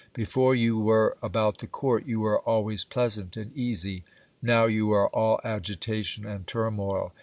[0.15, 4.03] Before you were about the court, you were always pleasant and easy.
[4.41, 7.13] Now you are all agitation and turmoil.